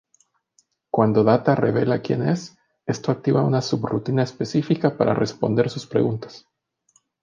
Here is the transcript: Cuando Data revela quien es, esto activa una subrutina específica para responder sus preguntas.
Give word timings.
Cuando 0.89 1.23
Data 1.23 1.53
revela 1.53 1.99
quien 2.01 2.23
es, 2.27 2.57
esto 2.87 3.11
activa 3.11 3.43
una 3.43 3.61
subrutina 3.61 4.23
específica 4.23 4.97
para 4.97 5.13
responder 5.13 5.69
sus 5.69 5.85
preguntas. 5.85 6.47